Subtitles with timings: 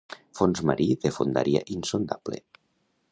[0.37, 2.41] Fons marí de fondària insondable.